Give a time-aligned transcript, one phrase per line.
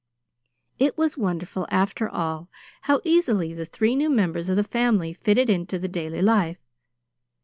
[0.79, 2.49] It was wonderful, after all,
[2.89, 6.57] how easily the three new members of the family fitted into the daily life.